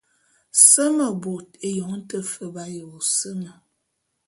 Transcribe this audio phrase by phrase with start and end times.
[0.69, 3.51] Seme bot, eyong te fe b’aye wo seme.